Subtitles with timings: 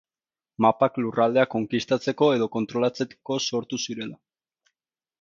[0.65, 4.21] Mapak lurraldeak konkistatzeko edo kontrolatzeko sortu zirela.